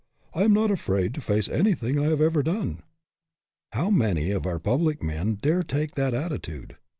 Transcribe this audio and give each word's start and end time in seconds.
I 0.33 0.41
am 0.45 0.51
not 0.53 0.71
afraid 0.71 1.13
to 1.13 1.21
face 1.21 1.47
anything 1.47 1.99
I 1.99 2.05
have 2.09 2.21
ever 2.21 2.41
done." 2.41 2.81
How 3.71 3.91
many 3.91 4.31
of 4.31 4.47
our 4.47 4.57
public 4.57 5.03
men 5.03 5.35
dare 5.35 5.61
take 5.61 5.93
that 5.93 6.15
attitude? 6.15 6.75